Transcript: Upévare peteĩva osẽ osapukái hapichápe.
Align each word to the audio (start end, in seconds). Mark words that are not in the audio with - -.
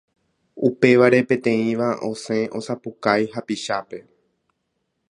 Upévare 0.69 1.19
peteĩva 1.33 1.89
osẽ 2.09 2.41
osapukái 2.61 3.23
hapichápe. 3.35 3.99